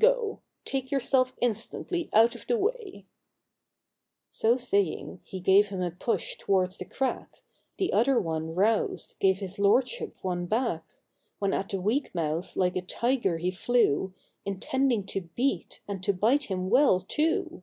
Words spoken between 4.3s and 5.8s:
GREEDY MOUSE. 123 So saying, he gave him